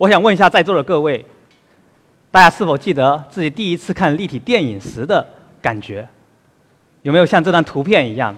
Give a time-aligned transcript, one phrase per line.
[0.00, 1.22] 我想问一下在座的各位，
[2.30, 5.22] 大家是否记得自己第一次看立体电影时的
[5.60, 6.08] 感觉？
[7.02, 8.34] 有没有像这张图片一样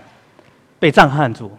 [0.80, 1.52] 被震撼住？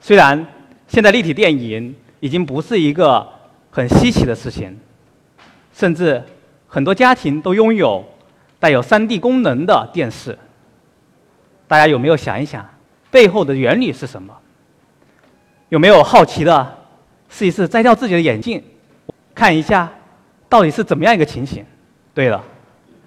[0.00, 0.44] 虽然
[0.88, 3.24] 现在立体电影已经不是一个
[3.70, 4.76] 很稀奇的事情，
[5.72, 6.20] 甚至
[6.66, 8.04] 很多家庭都拥有
[8.58, 10.36] 带有 3D 功能的电视。
[11.68, 12.68] 大家有没有想一想
[13.12, 14.36] 背后的原理是什么？
[15.68, 16.78] 有没有好奇的
[17.30, 18.62] 试一试摘掉自己的眼镜，
[19.34, 19.90] 看一下
[20.48, 21.64] 到底是怎么样一个情形？
[22.12, 22.44] 对了，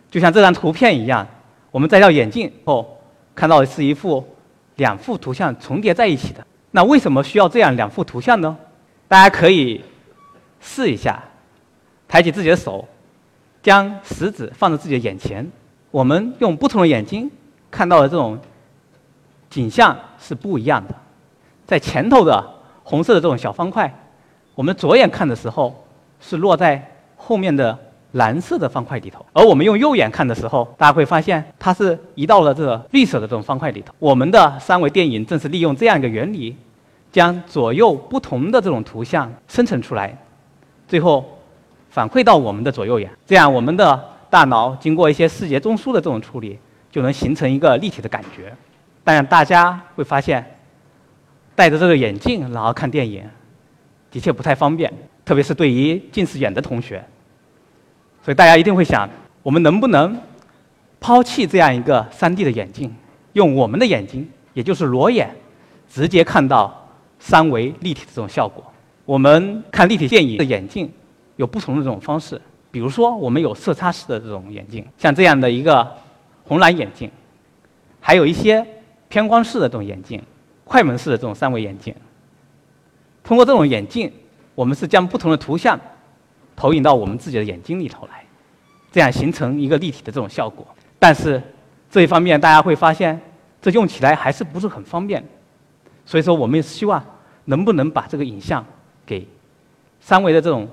[0.09, 1.27] 就像这张图片一样，
[1.69, 2.99] 我们摘掉眼镜后
[3.35, 4.25] 看到的是一幅
[4.77, 6.43] 两幅图像重叠在一起的。
[6.71, 8.57] 那为什么需要这样两幅图像呢？
[9.07, 9.83] 大家可以
[10.59, 11.21] 试一下，
[12.07, 12.87] 抬起自己的手，
[13.61, 15.47] 将食指放在自己的眼前，
[15.91, 17.29] 我们用不同的眼睛
[17.69, 18.39] 看到的这种
[19.49, 20.95] 景象是不一样的。
[21.67, 22.43] 在前头的
[22.83, 23.93] 红色的这种小方块，
[24.55, 25.85] 我们左眼看的时候
[26.19, 26.83] 是落在
[27.15, 27.77] 后面的
[28.13, 33.93] 蓝色的方块里头，而我们用右眼看的时候，大家会发现它是移到了这个绿色的这种方块里头。
[33.99, 36.55] 我们的三维电影正是利用这样一个原理。
[37.11, 40.17] 将左右不同的这种图像生成出来，
[40.87, 41.23] 最后
[41.91, 46.57] 反馈到我们的左右眼，这样我们的大脑经过一些视觉中枢的这种处理，
[46.89, 48.51] 就能形成一个立体的感觉。
[49.03, 50.43] 但大家会发现，
[51.53, 53.23] 戴着这个眼镜然后看电影，
[54.13, 54.93] 的确不太方便，
[55.25, 57.03] 特别是对于近视眼的同学。
[58.23, 59.09] 所以大家一定会想，
[59.41, 60.15] 我们能不能
[61.01, 62.93] 抛弃这样一个 3D 的眼镜，
[63.33, 65.35] 用我们的眼睛，也就是裸眼，
[65.89, 66.79] 直接看到？
[67.19, 68.61] 三维立体的这种效果，
[69.05, 70.91] 我们看立体电影的眼镜
[71.37, 75.89] 有不同的这种方式，比如说我们有色差式的这种眼镜，像这样的一个
[76.43, 77.09] 红蓝眼镜，
[78.01, 78.65] 还有一些
[79.07, 80.21] 偏光式的这种眼镜，
[80.65, 81.95] 快门式的这种三维眼镜。
[83.23, 84.11] 通过这种眼镜，
[84.53, 85.79] 我们是将不同的图像
[86.55, 88.23] 投影到我们自己的眼睛里头来，
[88.91, 90.67] 这样形成一个立体的这种效果。
[90.99, 91.41] 但是
[91.89, 93.19] 这一方面大家会发现，
[93.61, 95.23] 这用起来还是不是很方便。
[96.05, 97.03] 所以说，我们也希望
[97.45, 98.65] 能不能把这个影像
[99.05, 99.25] 给
[100.01, 100.67] 三维的这种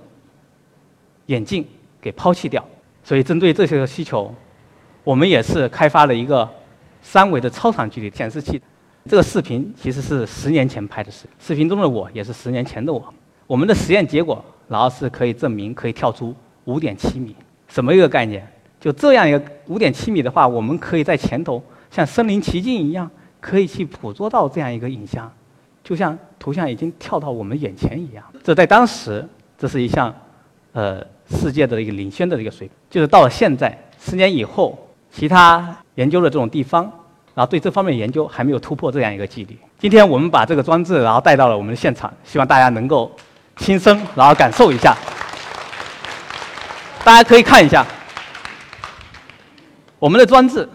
[1.26, 1.64] 眼镜
[2.00, 2.64] 给抛弃掉。
[3.04, 4.34] 所以，针对这些需求，
[5.04, 6.48] 我们也是开发了一个
[7.00, 8.60] 三维的超长距离显示器。
[9.08, 13.14] 这个视频其实是十年前拍的视，视频中的我也是十年前的我。
[13.46, 16.34] 我们的实验结果，然后是可以证明可以跳出
[16.64, 17.34] 五点七米，
[17.68, 18.46] 什么一个概念？
[18.78, 23.10] 就这样一个五点七米的话，我们可以在前头像身临其境一样。
[23.42, 25.32] 可以去捕捉到这样一个影像，
[25.82, 28.22] 就像图像已经跳到我们眼前一样。
[28.44, 30.14] 这在当时，这是一项，
[30.72, 32.76] 呃，世界的一个领先的一个水平。
[32.90, 34.78] 就是到了现在，十年以后，
[35.10, 36.92] 其他研究的这种地方，
[37.34, 39.56] 然后对这方面研究还没有突破这样一个距离。
[39.78, 43.10] 今天我们把这个装置，然后带到了我们的现场，希望大家能够
[43.56, 44.96] 亲身然后感受一下。
[47.04, 47.86] 大家可以看一下，
[49.98, 50.68] 我们的装置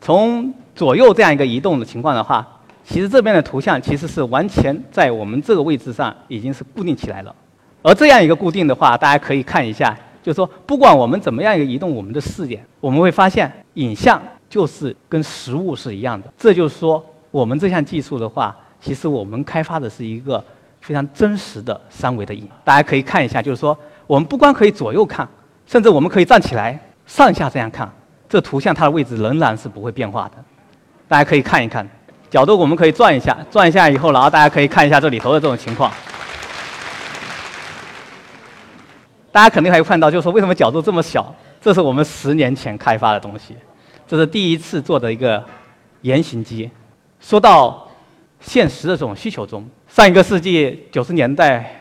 [0.00, 0.52] 从。
[0.72, 2.46] 左右这样一个移动的情况的话，
[2.84, 7.34] 其实这边的图像其实是完全在我们这个位置上已经是固定起来了。
[7.82, 16.30] 而这样一个固定的话，大家可以看一下，就是说不管我们怎么样一个移动我们的视野，我们会发现影像就是跟实物是一样的。
[16.36, 20.44] 这就是说，我们这项技术的话，其实我们开发的是一个
[20.80, 22.46] 非常真实的三维的影。
[22.64, 25.26] 大家可以看一下，就是说我们不光可以左右看，
[25.66, 27.90] 甚至我们可以站起来上下这样看，
[28.28, 30.44] 这图像它的位置仍然是不会变化的。
[31.06, 31.88] 大家可以看一看，
[32.28, 35.92] 角度我们可以转一下，转一下以后，然后大家可以看一下这里头的这种情况。
[39.32, 41.32] 大家肯定还会看到，就是说为什么角度这么小？
[41.60, 43.56] 这是我们十年前开发的东西，
[44.10, 45.40] 这是第一次做的一个
[46.02, 46.68] 原型机。
[47.20, 47.88] 说到
[48.40, 51.80] 现实的这种需求中，上一个世纪九十年代，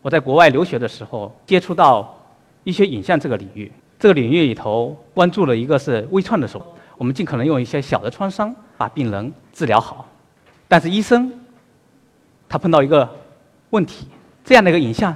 [0.00, 2.18] 我在国外留学的时候，接触到
[2.64, 6.74] 医学影像这个领域，这个领域里头关注了一个是微创的手。
[6.96, 10.08] 我们尽可能用一些小的创伤把病人治疗好，
[10.66, 11.30] 但是医生
[12.48, 13.06] 他碰到一个
[13.68, 14.06] 问题：
[14.42, 15.14] 这样的一个影像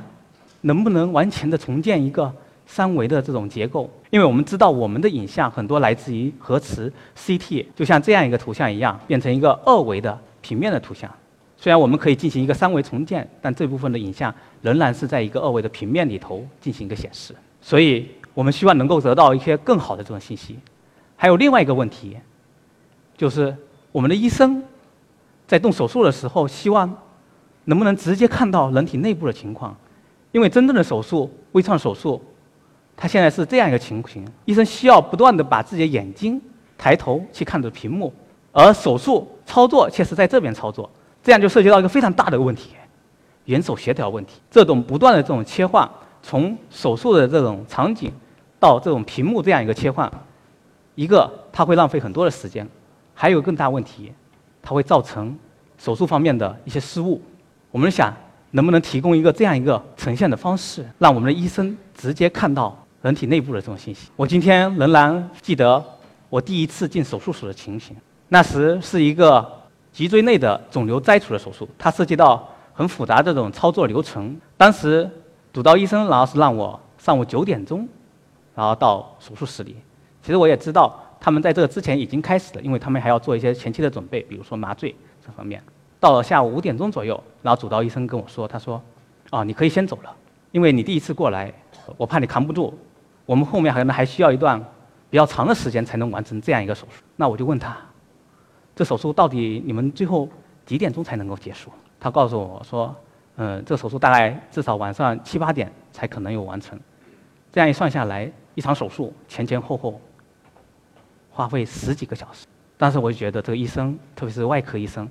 [0.61, 2.31] 能不能完全的重建一个
[2.67, 3.89] 三维的这种结构？
[4.11, 11.11] 因为我们知道我们的影像很多来自于核磁 CT，就像这样一个图像一样，变成一个二维的平面的图像。
[11.57, 17.35] 虽然我们可以进行一个三维重建，但这部分的影像仍然是在一个二维的平面里头进行一个显示。
[17.63, 20.59] 所以我们希望能够得到一些更好的这种信息。
[21.17, 22.17] 还有另外一个问题，
[23.17, 23.57] 就是
[23.91, 24.63] 我们的医生
[25.47, 26.95] 在动手术的时候，希望
[27.65, 29.75] 能不能直接看到人体内部的情况？
[30.33, 32.23] 因为真正的手术，微创手术，
[32.97, 36.41] 他现在是这样一个情形：医生需要不断的把自己的眼睛
[36.79, 38.13] 抬头去看着屏幕，
[38.53, 40.91] 而手术操作却是在这边操作，
[41.23, 42.71] 这样就涉及到一个非常大的问题，
[43.45, 44.41] 眼手协调问题。
[44.51, 45.89] 这种不断的这种切换，
[46.23, 48.11] 从手术的这种场景
[48.59, 50.11] 到这种屏幕这样一个切换，
[50.95, 52.67] 一个它会浪费很多的时间，
[53.13, 54.11] 还有更大问题，
[54.63, 55.37] 它会造成
[55.77, 57.21] 手术方面的一些失误。
[57.71, 58.11] 我们想，
[58.53, 62.75] 能不能提供一个这样一个呈现的方式，让我们的医生直接看到
[63.07, 64.09] 人体内部的这种信息？
[64.17, 65.81] 我今天仍然记得
[66.29, 67.95] 我第一次进手术室的情形，
[68.31, 69.49] 那时是一个
[69.93, 74.37] 脊椎内的肿瘤摘除的手术，它涉及到很复杂的这种操作流程。
[74.57, 75.09] 当时
[75.53, 77.89] 主刀医生然后是让我上午九点钟，
[78.57, 79.77] 然后到手术室里。
[80.21, 84.93] 其实我也知道他们在这个之前已经开始了，因为他们还要做一些前期的准备，比如说麻醉
[85.25, 85.63] 这方面。
[86.01, 88.83] 到了下午五点钟左右，然后主刀医生跟我说：“他说，
[89.31, 90.13] 啊，你可以先走了，
[90.51, 91.55] 因为你第一次过来，
[91.97, 92.77] 我怕你扛不住，
[93.27, 94.59] 我们后面可能还需要一段
[95.11, 97.77] 比较长的时间才能完成这样一个手术。”那我就问他
[98.75, 100.29] ：“这手术到底你们最后
[100.65, 101.71] 几点钟才能够结束？”
[102.01, 102.95] 他告诉我说
[103.37, 106.79] ：“嗯，这手术大概至少晚上七八点才可能有完成。
[107.53, 110.01] 这样一算下来，一场手术前前后后
[111.31, 112.47] 花费十几个小时。
[112.79, 115.09] 当时我就觉得这个医生，特别是外科医生。”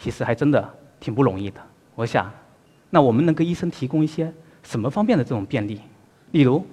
[0.00, 1.60] 其实还真的挺不容易的。
[1.96, 2.30] 我想，
[2.88, 4.32] 那我们能给医生提供一些
[4.62, 5.80] 什么方面的这种便利？
[6.30, 6.64] 例如，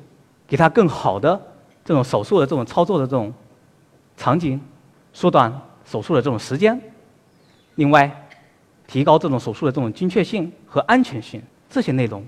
[0.47, 1.39] 给他更好的
[1.83, 3.33] 这种手术的这种操作的这种
[4.17, 4.59] 场景，
[5.13, 5.51] 缩短
[5.85, 6.79] 手术的这种时间。
[7.75, 8.27] 另外，
[8.87, 12.25] 提高这种手术的这种精确性和安全性，这些内容，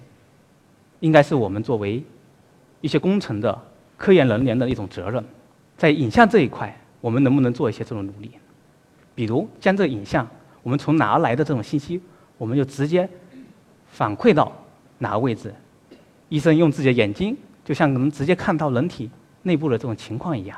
[0.99, 2.03] 应该是我们作为
[2.81, 3.57] 一些工程的
[3.95, 5.23] 科研人员的一种责任。
[5.77, 8.31] 在影像这一块，我们能不能做一些这种努力？
[9.15, 10.27] 比如，将这个影像。
[10.63, 12.01] 我们从哪儿来的这种信息，
[12.37, 13.07] 我们就直接
[13.89, 14.51] 反馈到
[14.97, 15.53] 哪个位置。
[16.27, 17.37] 医生用自己的眼睛，
[17.67, 19.11] 就像能直接看到人体
[19.43, 20.57] 内部的这种情况一样。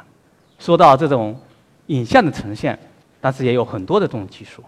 [0.59, 1.35] 说到这种
[1.87, 2.77] 影像的呈现，
[3.19, 4.63] 但是也有很多的这种技术，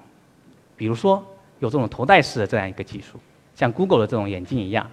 [0.75, 1.23] 比如说
[1.59, 3.19] 有这种头戴式的这样一个技术，
[3.53, 4.89] 像 Google 的这种眼镜一样，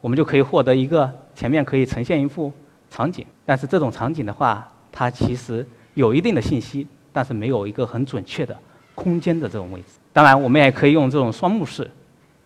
[0.00, 2.52] 我们就可以获得一个前面可以呈现一幅
[2.90, 8.58] 场景，但是这种场景的话，它其实有一定的信息，但是没有一个很准确的。
[8.96, 11.88] 空间的这种位置，当然我们也可以用这种双目式，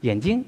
[0.03, 0.45] 眼睛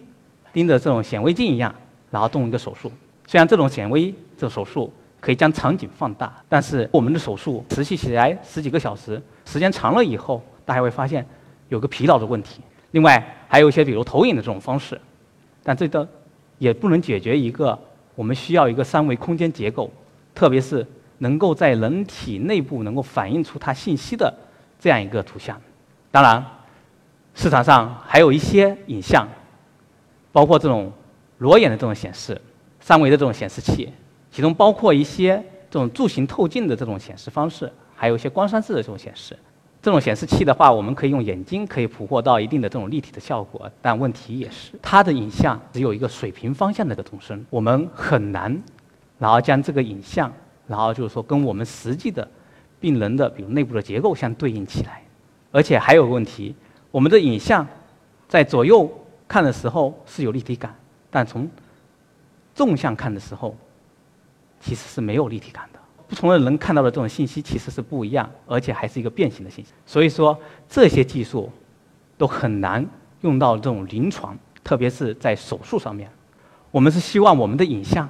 [0.52, 1.74] 盯着这种显微镜一样，
[2.10, 2.92] 然后动一个手术。
[3.30, 11.24] 虽然这种显微这手术可以将场景放大，但是我们的手术持续起来十几个小时，时间长了以后，大家会发现
[11.68, 12.60] 有个疲劳的问题。
[12.90, 15.00] 另外还有一些比如投影的这种方式，
[15.62, 16.08] 但这个
[16.58, 17.78] 也不能解决一个
[18.16, 19.88] 我们需要一个三维空间结构，
[20.34, 20.84] 特别是
[21.18, 24.34] 能够在人体内部能够反映出它信息的
[24.80, 25.56] 这样一个图像。
[26.10, 26.44] 当然，
[27.36, 29.28] 市场上还有一些影像，
[30.32, 30.92] 包括这种
[31.38, 32.40] 裸眼的这种显示、
[32.80, 33.92] 三维的这种显示器，
[34.30, 35.36] 其中包括一些
[35.70, 39.38] 这种柱形透镜的这种显示方式，还有一些光栅式的这种显示。
[39.82, 48.62] 这种显示器的话，我们可以用眼睛可以捕获到一定的这种立体的效果，但问题也是它的影像只有一个水平方向的这个纵深，我们很难，
[49.18, 50.30] 然后将这个影像，
[50.66, 52.28] 然后就是说跟我们实际的
[52.78, 55.02] 病人的比如内部的结构相对应起来。
[55.50, 56.54] 而且还有个问题，
[56.90, 57.66] 我们的影像
[58.28, 58.86] 在左右
[59.26, 60.74] 看的时候是有立体感，
[61.10, 61.48] 但从
[62.54, 63.56] 纵向看的时候
[64.60, 65.78] 其实是没有立体感的。
[66.08, 69.72] 不同的人看到的这种信息其实是不一样，而且还是一个变形的信息。
[69.86, 70.36] 所以说
[70.68, 71.48] 这些技术
[72.18, 72.84] 都很难
[73.20, 76.10] 用到这种临床，特别是在手术上面。
[76.72, 78.08] 我们是希望我们的影像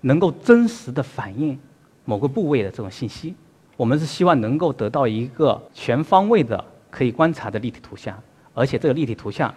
[0.00, 1.58] 能够真实的反映
[2.06, 3.34] 某个部位的这种信息。
[3.76, 8.18] 我们是希望能够得到一个全方位的可以观察的立体图像，
[8.54, 9.54] 而且这个立体图像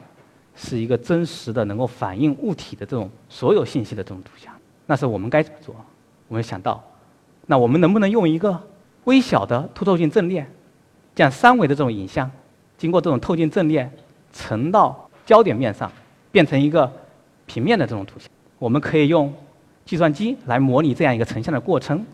[0.55, 4.53] 是一个真实的能够反映物体的这种所有信息的这种图像。
[4.86, 5.75] 那是我们该怎么做？
[6.27, 6.83] 我们想到，
[7.45, 8.62] 那我们能不能用一个
[9.05, 10.45] 微小的凸透镜阵列，
[11.15, 12.29] 将三维的这种影像
[12.77, 13.89] 经过这种透镜阵列
[14.31, 15.91] 呈到焦点面上，
[16.31, 16.91] 变成一个
[17.45, 18.29] 平面的这种图像？
[18.60, 19.33] 我们可以用
[19.86, 22.05] 计算机来模拟这样一个成像的过程。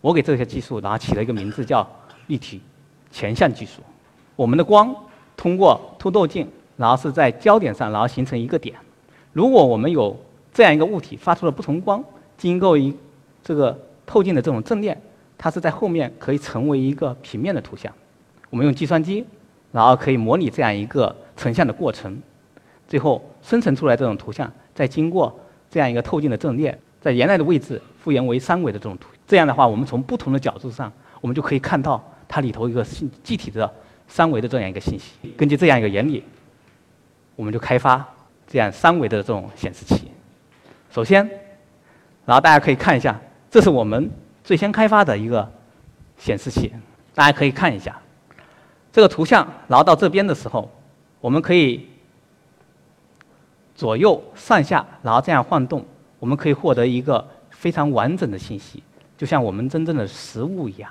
[0.00, 1.88] 我给这些技术然后起了一个名字叫
[2.26, 2.60] 立体
[3.10, 3.80] 前向技术。
[4.36, 4.94] 我们的光
[5.36, 6.46] 通过凸透镜，
[6.76, 8.74] 然后是在焦点上，然后形成一个点。
[9.32, 10.16] 如果我们有
[10.52, 12.02] 这样一个物体发出了不同光，
[12.36, 12.94] 经过一
[13.42, 14.96] 这个透镜的这种阵列，
[15.36, 17.92] 它是在后面可以成为一个平面的图像。
[18.50, 19.24] 我们用计算机，
[19.72, 22.16] 然后可以模拟这样一个成像的过程，
[22.86, 25.36] 最后生成出来这种图像，再经过
[25.68, 29.08] 这样一个透镜的阵列，在原来的位置复原为三维的这种图。
[29.26, 33.68] 这样的话，我们从不同的角度上，我们就可以看到它里头一个信具体的
[34.06, 35.12] 三维的这样一个信息。
[35.36, 36.22] 根据这样一个原理，
[37.36, 38.06] 我们就开发
[38.46, 40.10] 这样三维的这种显示器。
[40.90, 41.28] 首先，
[42.24, 44.10] 然后大家可以看一下，这是我们
[44.42, 45.50] 最先开发的一个
[46.16, 46.72] 显示器。
[47.14, 47.96] 大家可以看一下
[48.92, 50.68] 这个图像，然后到这边的时候，
[51.20, 51.88] 我们可以
[53.74, 55.84] 左右上下，然后这样晃动，
[56.18, 58.82] 我们可以获得一个非常完整的信息，
[59.16, 60.90] 就像我们真正的实物一样。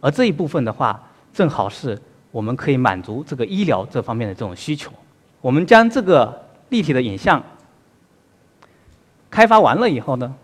[0.00, 1.00] 而这一部分的话，
[1.32, 2.00] 正好是
[2.30, 4.92] 我们可以满足这个医疗这方面的这种需求。
[5.40, 7.42] 我们将这个立体的影像
[9.30, 10.34] 开发完了以后呢，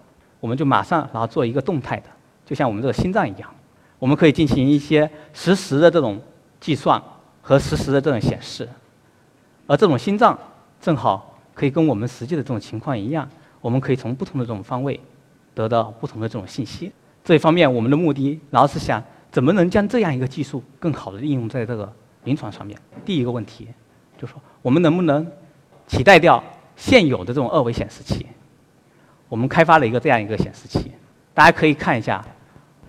[0.40, 2.06] 我们就马上然后做一个动态的，
[2.44, 3.50] 就像我们这个心脏一样，
[3.98, 6.20] 我们可以进行一些实时的这种
[6.60, 7.02] 计算
[7.42, 8.68] 和实时的这种显示。
[9.66, 10.38] 而这种心脏
[10.80, 13.28] 正好可以跟我们实际的这种情况一样，
[13.60, 14.98] 我们可以从不同的这种方位
[15.54, 16.92] 得到不同的这种信息。
[17.24, 22.78] 这一方面，我们的目的然后是想怎么能将这样一个技术更好的应用在这个临床上面。
[23.04, 23.66] 第一个问题
[24.16, 25.24] 就说，我们能不能
[25.86, 26.42] 取代掉
[26.74, 28.26] 现有的这种二维显示器？
[29.28, 30.90] 我们开发了一个这样一个显示器，
[31.32, 32.20] 大家可以看一下，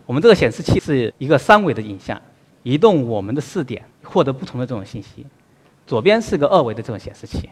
[0.03, 2.19] 我们这个显示器是一个三维的影像，
[2.63, 5.23] 移动我们的视点，获得不同的这种信息。
[5.85, 7.47] 左边是个二维的这种显示器，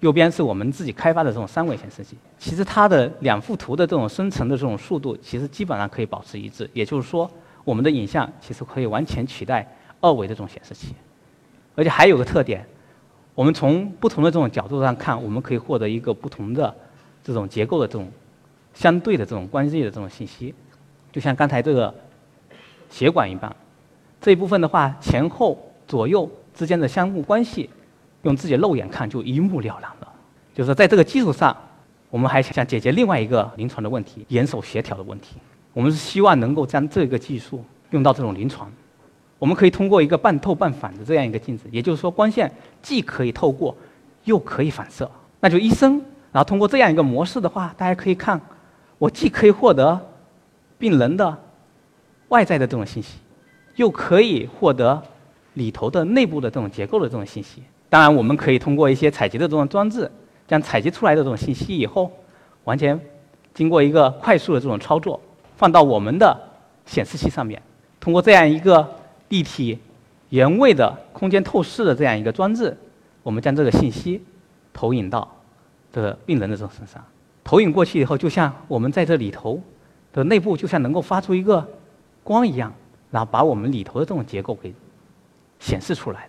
[0.00, 2.16] 右边是我们自己开发的这种三维显示器。
[2.40, 6.68] 其实它的两幅图的这种生成的这种速度，其实基本上可以保持一致。
[6.72, 7.30] 也就是说，
[7.62, 9.64] 我们的影像其实可以完全取代
[10.00, 10.92] 二维的这种显示器。
[11.76, 12.66] 而且还有个特点，
[13.40, 16.76] 我们从不同的这种角度上看，我们可以获得一个不同的
[17.24, 18.06] 这种结构的这种
[18.74, 20.54] 相对的这种关系的这种信息。
[21.10, 21.94] 就像刚才这个
[22.90, 23.50] 血管一般，
[24.20, 26.30] 这一部分的话，前后左右。
[26.52, 27.70] 之间的相互关系，
[28.24, 30.12] 用自己肉眼看就一目了然了。
[30.54, 31.56] 就是，在这个基础上，
[32.10, 35.36] 我们还想解决另外一个临床的问题——眼手协调的问题。
[35.72, 38.70] 我们是希望能够将这个技术用到这种临床。
[39.40, 42.48] 我们可以通过一个半透半反的这样一个镜子，也就是说，光线
[42.80, 43.76] 既可以透过，
[44.22, 45.10] 又可以反射。
[45.40, 45.94] 那就医生，
[46.30, 48.40] 然后通过这样一个模式的话，大家可以看，
[48.98, 49.98] 我既可以获得
[50.78, 51.36] 病人的
[52.28, 53.18] 外在的这种信息，
[53.74, 55.02] 又可以获得。
[55.54, 60.08] 里头的内部的这种结构的这种信息，当然我们可以通过一些采集的这种装置，
[60.46, 62.10] 将采集出来的这种信息以后，
[62.62, 62.98] 完全
[63.52, 65.20] 经过一个快速的这种操作，
[65.56, 66.34] 放到我们的
[66.86, 67.60] 显示器上面，
[67.98, 68.88] 通过这样一个
[69.30, 69.78] 立体
[70.28, 72.76] 原位的空间透视的这样一个装置，
[73.22, 74.22] 我们将这个信息
[74.72, 75.26] 投影到
[75.90, 77.02] 这个病人的这种身上，
[77.42, 79.60] 投影过去以后，就像我们在这里头
[80.12, 81.66] 的内部，就像能够发出一个
[82.22, 82.70] 光一样，
[83.10, 84.74] 然后把我们里头的这种结构给。
[85.62, 86.26] 显示出来，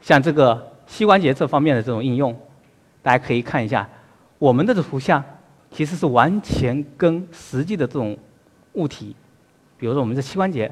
[0.00, 2.36] 像这个膝关节这方面的这种应用，
[3.00, 3.88] 大家可以看一下，
[4.40, 5.22] 我们的这图像
[5.70, 8.18] 其实是完全跟实际的这种
[8.72, 9.14] 物体，
[9.78, 10.68] 比如说我们的膝关节，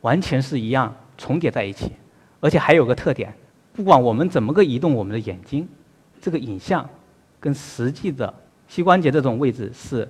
[0.00, 1.92] 完全是一样重叠在一起，
[2.40, 3.32] 而且还有个特点，
[3.72, 5.68] 不管我们怎么个移动我们的眼睛，
[6.20, 6.88] 这个影像
[7.40, 8.32] 跟实际的
[8.68, 10.08] 膝关节这种位置是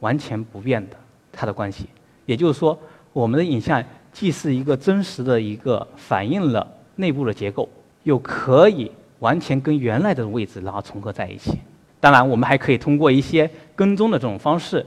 [0.00, 0.96] 完全不变的，
[1.32, 1.86] 它的关系，
[2.26, 2.78] 也就是说，
[3.12, 3.82] 我们的影像
[4.12, 6.66] 既是一个真实的一个反映了。
[6.96, 7.66] 内部的结构
[8.02, 11.58] 又可以完全跟原来的位置然后重合在一起。
[11.98, 14.84] 当然，我们还可以通过一些跟踪的这种方式，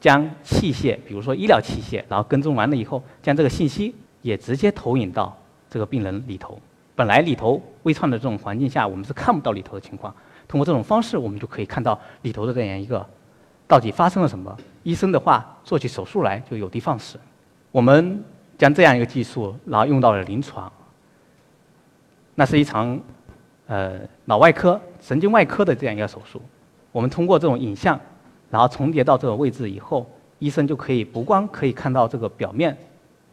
[0.00, 5.36] 将器械，比如说医疗器械，然后跟踪完了以后，将这个信息也直接投影到
[5.68, 6.58] 这个病人里头。
[6.96, 10.14] 本来里头微创的这种环境下，我们是看不到里头的情况。
[10.48, 13.06] 通过这种方式，我们就可以看到里头的这样一个
[13.68, 14.56] 到底发生了什么。
[14.82, 17.18] 医生的话做起手术来就有的放矢。
[17.70, 18.24] 我们
[18.56, 20.72] 将这样一个技术，然后用到了临床。
[22.34, 22.98] 那是一场，
[23.66, 26.40] 呃，脑外科、神经外科的这样一个手术。
[26.92, 28.00] 我们通过这种影像，
[28.50, 32.76] 然后重叠到这个位置以后，医生就可以不光可以看到这个表面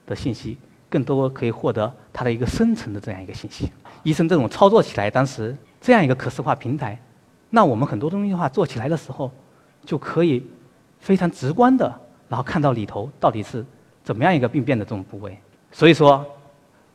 [0.08, 0.58] 的信息，
[0.92, 3.72] 更多可以获得它的一个深层的这样一个信息。
[4.04, 7.00] 医生这种操作起来，当时这样一个可视化平台，
[7.50, 9.32] 那我们很多东西的话做起来的时候，
[9.86, 10.46] 就可以
[11.00, 11.92] 非常直观的，
[12.30, 13.66] 然后看到里头到底是
[14.04, 15.36] 怎么样一个病变的这种部位。
[15.72, 16.24] 所以说，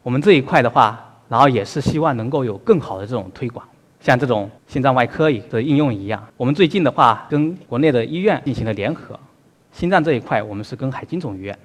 [0.03, 1.03] 我们这一块的话。
[1.29, 3.67] 然后也是希望能够有更好的这种推广，
[3.99, 6.25] 像这种心脏外科的应用一样。
[6.37, 9.19] 我们最近的话跟国内的医院进行了联合，
[9.73, 11.59] 心脏这一块我们是跟海军总医院，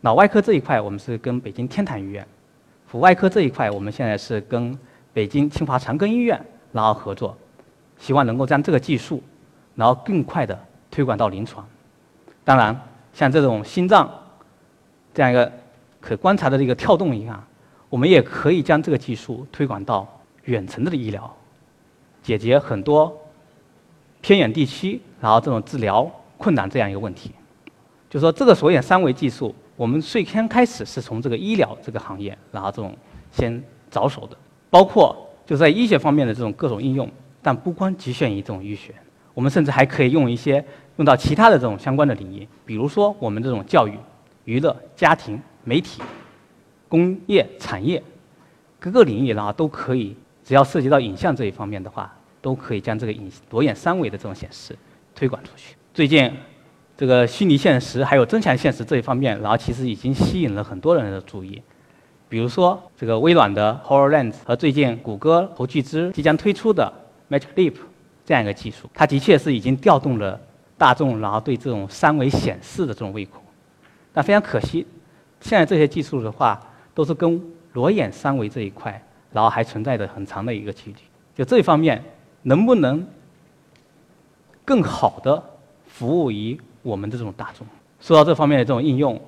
[0.00, 2.26] 脑外科这一块我们是跟北京天坛医院，
[2.86, 4.76] 腹外科这一块我们现在是跟
[5.12, 6.40] 北京清华长庚医院
[6.72, 7.36] 然后合作，
[7.98, 9.22] 希望能够将这个技术，
[9.74, 10.58] 然后更快的
[10.90, 11.66] 推广到临床。
[12.44, 12.80] 当然，
[13.12, 14.08] 像这种心脏
[15.12, 15.50] 这样一个
[16.00, 17.44] 可观察的这个跳动一样。
[17.90, 20.06] 我们也可以将这个技术推广到
[20.44, 21.34] 远程的医疗，
[22.22, 23.10] 解决很多
[24.20, 27.32] 偏远地区然后这种治疗困难这样一个问题。
[28.10, 32.94] 就说这个所眼三维技术，我们最先开始是从这个医疗这个行业，然后这种
[33.30, 34.36] 先着手的，
[34.68, 35.16] 包括
[35.46, 37.08] 就在医学方面的这种各种应用，
[37.40, 38.92] 但不光局限于这种医学，
[39.32, 40.62] 我们甚至还可以用一些
[40.96, 43.96] 用到其他的这种相关的领域，比如说我们这种教育、
[44.44, 46.02] 娱乐、家庭、媒体。
[46.90, 48.02] 工业产业
[48.80, 54.74] 各个领域，然后都可以，只要涉及到影像这一方面的话，都可以将这个影裸眼三维的这种显示
[55.14, 55.76] 推广出去。
[55.92, 56.32] 最近，
[56.98, 61.62] 这个虚拟现实还有增强现实这一方面，然后其实已经吸引了很多人的注意。
[62.28, 66.92] 比如说，这个微软的 HoloLens 和最近谷歌和巨资即将推出的
[67.30, 67.74] Magic Leap
[68.26, 70.40] 这样一个技术，它的确是已经调动了
[70.76, 73.40] 大众，然后对这种三维显示的这种胃口。
[74.12, 74.84] 但非常可惜，
[75.40, 76.60] 现在这些技术的话，
[76.94, 77.40] 都是跟
[77.74, 79.00] 裸眼三维这一块，
[79.30, 80.96] 然后还存在着很长的一个距离。
[81.36, 82.02] 就这一方面，
[82.42, 83.06] 能不能
[84.64, 85.40] 更好的
[85.86, 87.66] 服务于我们的这种大众？
[88.00, 89.20] 说到这方面的这种应用，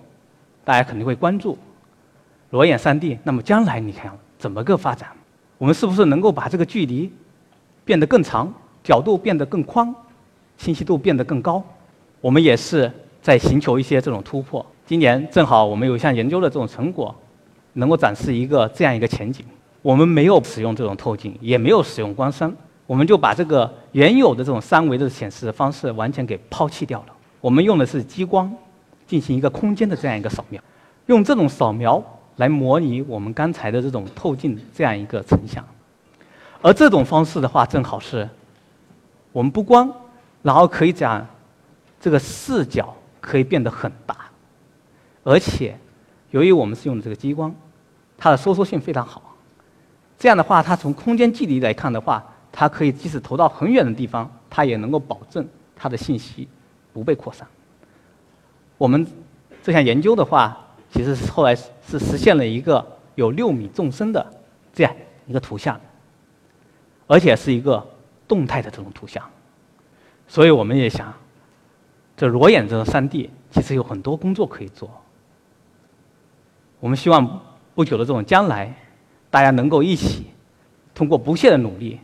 [0.64, 1.59] 大家肯定会关注
[2.50, 3.19] 裸眼 3D。
[3.25, 5.09] 那么将来你看怎么个发展？
[5.59, 7.12] 我们是不是能够把这个距离
[7.85, 8.52] 变得更长，
[8.83, 9.95] 角度变得更宽，
[10.57, 11.62] 清晰度变得更高？
[12.21, 12.90] 我们也是
[13.21, 14.64] 在寻求一些这种突破。
[14.87, 17.14] 今年正好我们有一项研究的这种成果，
[17.75, 19.45] 能够展示一个这样一个前景。
[19.83, 22.52] 我们没有使用这种透镜，也没有使用光栅，
[22.87, 27.07] 我们就把这个原有的这种三维的显示方式完全给抛弃掉了。
[27.40, 28.52] 我们用的是激光
[29.06, 30.62] 进行一个空间的这样一个扫描，
[31.06, 32.02] 用这种扫描
[32.37, 35.64] 来模拟我们刚才的这种透镜这样一个成像。
[36.62, 38.28] 而这种方式的话，正好是
[39.32, 39.90] 我们不光
[40.42, 41.26] 然后可以讲
[41.99, 44.16] 这个视角可以变得很大。
[45.23, 45.76] 而且，
[46.30, 47.54] 由于我们是用的这个激光，
[48.16, 49.23] 它的收缩性非常好。
[50.18, 56.47] 这样的话，它从空间距离来看的话，它可以即使投到很远的地方，它也能够保证它的信息
[56.92, 57.47] 不被扩散。
[58.78, 59.06] 我们
[59.62, 60.56] 这项研究的话，
[60.90, 64.25] 其实是后来是实现了一个有六米纵深的
[64.73, 64.94] 这样
[65.26, 65.78] 一个图像，
[67.06, 67.87] 而且是一个
[68.26, 69.23] 动态的这种图像。
[70.26, 71.12] 所以我们也想，
[72.16, 74.90] 这裸眼这种 3D 其实有很多工作可以做。
[76.78, 77.40] 我们希望
[77.75, 78.75] 不久的这种将来，
[79.28, 80.26] 大家能够一起
[80.94, 82.00] 通过不懈的努力，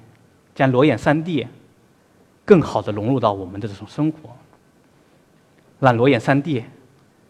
[0.55, 1.47] 将裸眼 3D
[2.45, 4.37] 更好的融入到我们的这种生活，
[5.81, 6.63] 让裸眼 3D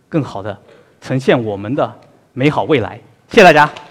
[0.09, 0.57] 更好的
[1.01, 1.93] 呈现我们的
[2.33, 3.01] 美好未来。
[3.29, 3.86] 谢谢大家。